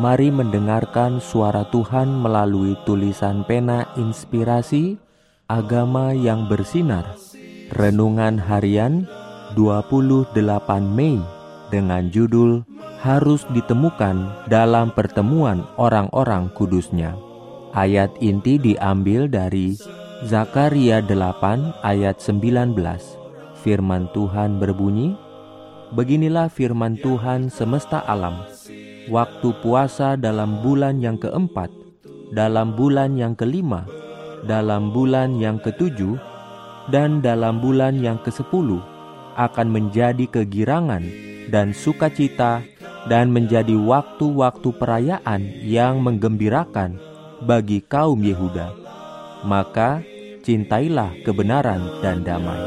Mari 0.00 0.32
mendengarkan 0.32 1.20
suara 1.20 1.68
Tuhan 1.68 2.08
melalui 2.08 2.72
tulisan 2.88 3.44
pena 3.44 3.92
inspirasi 4.00 4.96
Agama 5.52 6.16
yang 6.16 6.48
bersinar. 6.48 7.04
Renungan 7.76 8.40
harian 8.40 9.04
28 9.52 10.32
Mei 10.96 11.20
dengan 11.68 12.08
judul 12.08 12.64
Harus 13.04 13.44
ditemukan 13.52 14.48
dalam 14.48 14.96
pertemuan 14.96 15.68
orang-orang 15.76 16.48
kudusnya. 16.56 17.12
Ayat 17.76 18.16
inti 18.22 18.56
diambil 18.56 19.28
dari 19.28 19.76
Zakaria 20.24 21.04
8 21.04 21.82
ayat 21.84 22.16
19 22.16 22.78
Firman 23.60 24.08
Tuhan 24.16 24.56
berbunyi 24.56 25.18
Beginilah 25.92 26.48
firman 26.48 26.96
Tuhan 26.96 27.52
semesta 27.52 28.00
alam 28.08 28.40
waktu 29.10 29.48
puasa 29.64 30.14
dalam 30.14 30.60
bulan 30.62 31.02
yang 31.02 31.18
keempat, 31.18 31.72
dalam 32.30 32.76
bulan 32.76 33.18
yang 33.18 33.34
kelima, 33.34 33.88
dalam 34.46 34.94
bulan 34.94 35.38
yang 35.38 35.58
ketujuh, 35.58 36.18
dan 36.90 37.22
dalam 37.22 37.62
bulan 37.62 37.98
yang 38.02 38.18
kesepuluh 38.22 38.82
akan 39.38 39.68
menjadi 39.70 40.26
kegirangan 40.28 41.02
dan 41.48 41.72
sukacita 41.72 42.62
dan 43.10 43.34
menjadi 43.34 43.74
waktu-waktu 43.74 44.68
perayaan 44.78 45.42
yang 45.62 45.98
menggembirakan 46.02 46.98
bagi 47.42 47.82
kaum 47.82 48.22
Yehuda. 48.22 48.74
Maka 49.42 50.06
cintailah 50.46 51.18
kebenaran 51.26 51.82
dan 51.98 52.22
damai. 52.22 52.62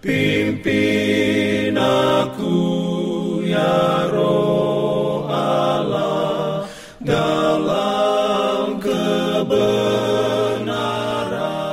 Pimpin 0.00 1.76
aku 1.76 2.89
ya. 3.50 3.90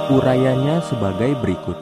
Urayanya 0.07 0.81
sebagai 0.87 1.35
berikut. 1.43 1.77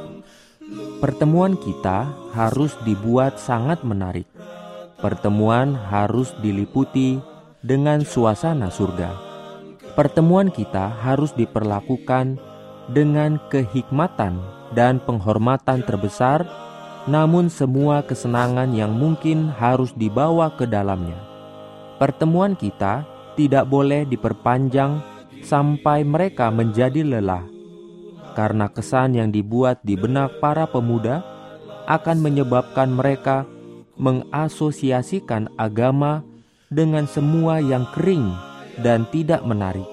Pertemuan 0.98 1.56
kita 1.56 2.10
harus 2.34 2.74
dibuat 2.82 3.38
sangat 3.38 3.86
menarik. 3.86 4.26
Pertemuan 4.98 5.78
harus 5.78 6.36
diliputi 6.42 7.22
dengan 7.62 8.02
suasana 8.02 8.74
surga. 8.74 9.14
Pertemuan 9.94 10.50
kita 10.50 10.90
harus 11.06 11.32
diperlakukan 11.38 12.42
dengan 12.92 13.38
kehikmatan 13.54 14.42
dan 14.74 14.98
penghormatan 15.06 15.86
terbesar 15.86 16.44
namun 17.06 17.54
semua 17.54 18.02
kesenangan 18.02 18.74
yang 18.74 18.94
mungkin 18.94 19.54
harus 19.54 19.94
dibawa 19.94 20.50
ke 20.54 20.66
dalamnya. 20.66 21.18
Pertemuan 22.02 22.58
kita 22.58 23.06
tidak 23.38 23.70
boleh 23.70 24.10
diperpanjang 24.10 25.00
sampai 25.46 26.02
mereka 26.02 26.50
menjadi 26.50 27.06
lelah, 27.06 27.46
karena 28.34 28.66
kesan 28.74 29.14
yang 29.14 29.30
dibuat 29.30 29.86
di 29.86 29.94
benak 29.94 30.42
para 30.42 30.66
pemuda 30.66 31.22
akan 31.86 32.18
menyebabkan 32.26 32.90
mereka 32.90 33.46
mengasosiasikan 34.02 35.54
agama 35.56 36.26
dengan 36.74 37.06
semua 37.06 37.62
yang 37.62 37.86
kering 37.94 38.34
dan 38.82 39.06
tidak 39.14 39.46
menarik, 39.46 39.86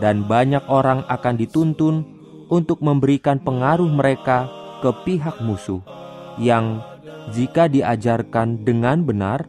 dan 0.00 0.24
banyak 0.24 0.64
orang 0.72 1.04
akan 1.06 1.36
dituntun 1.36 2.02
untuk 2.48 2.80
memberikan 2.80 3.36
pengaruh 3.36 3.90
mereka 3.92 4.48
ke 4.80 4.90
pihak 5.04 5.38
musuh 5.44 5.95
yang 6.36 6.84
jika 7.34 7.66
diajarkan 7.66 8.62
dengan 8.62 9.02
benar 9.02 9.48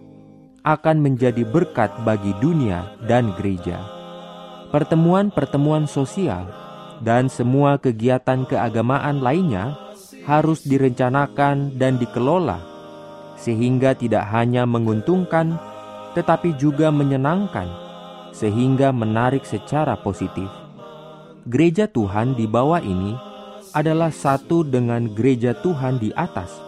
akan 0.68 1.00
menjadi 1.00 1.48
berkat 1.48 1.94
bagi 2.03 2.36
dunia 2.44 3.00
dan 3.08 3.31
gereja. 3.40 3.80
Pertemuan-pertemuan 4.68 5.88
sosial 5.88 6.52
dan 7.00 7.31
semua 7.31 7.80
kegiatan 7.80 8.44
keagamaan 8.44 9.24
lainnya 9.24 9.80
harus 10.28 10.68
direncanakan 10.68 11.80
dan 11.80 11.96
dikelola 11.96 12.59
sehingga 13.40 13.96
tidak 13.96 14.28
hanya 14.28 14.68
menguntungkan 14.68 15.56
tetapi 16.18 16.58
juga 16.59 16.92
menyenangkan 16.92 17.69
sehingga 18.36 18.92
menarik 18.92 19.48
secara 19.48 19.96
positif. 19.96 20.50
Gereja 21.48 21.88
Tuhan 21.88 22.36
di 22.36 22.44
bawah 22.44 22.84
ini 22.84 23.16
adalah 23.72 24.12
satu 24.12 24.68
dengan 24.68 25.08
gereja 25.16 25.56
Tuhan 25.56 25.96
di 26.02 26.12
atas 26.12 26.66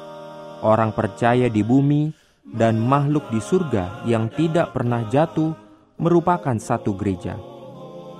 orang 0.65 0.91
percaya 0.91 1.47
di 1.47 1.63
bumi 1.63 2.11
dan 2.49 2.81
makhluk 2.81 3.29
di 3.29 3.37
surga 3.37 4.03
yang 4.09 4.31
tidak 4.33 4.73
pernah 4.73 5.05
jatuh 5.07 5.53
merupakan 5.99 6.55
satu 6.57 6.95
gereja. 6.95 7.37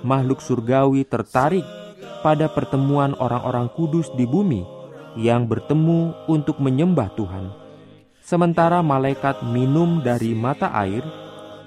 Makhluk 0.00 0.40
surgawi 0.40 1.04
tertarik 1.04 1.64
pada 2.20 2.48
pertemuan 2.52 3.16
orang-orang 3.16 3.68
kudus 3.72 4.08
di 4.14 4.24
bumi 4.28 4.64
yang 5.18 5.48
bertemu 5.48 6.14
untuk 6.30 6.60
menyembah 6.62 7.10
Tuhan. 7.18 7.50
Sementara 8.20 8.78
malaikat 8.84 9.42
minum 9.42 9.98
dari 10.04 10.36
mata 10.36 10.70
air, 10.70 11.02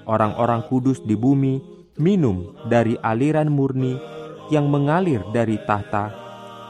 orang-orang 0.08 0.64
kudus 0.70 1.02
di 1.04 1.12
bumi 1.12 1.60
minum 2.00 2.56
dari 2.66 2.96
aliran 3.04 3.52
murni 3.52 4.00
yang 4.48 4.72
mengalir 4.72 5.20
dari 5.30 5.60
tahta, 5.68 6.10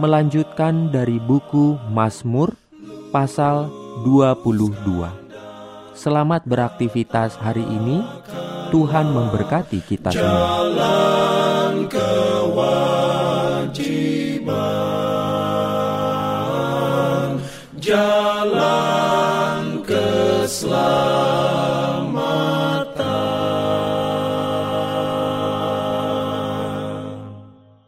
melanjutkan 0.02 0.90
dari 0.90 1.22
buku 1.22 1.78
Mazmur 1.94 2.65
pasal 3.10 3.70
22. 4.02 4.76
Selamat 5.96 6.42
beraktivitas 6.44 7.38
hari 7.38 7.64
ini. 7.64 8.02
Tuhan 8.74 9.14
memberkati 9.14 9.78
kita 9.86 10.10
semua. 10.10 11.35